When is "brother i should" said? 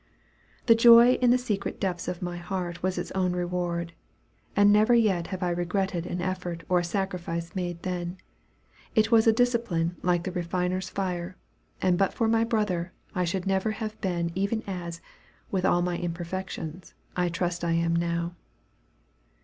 12.43-13.45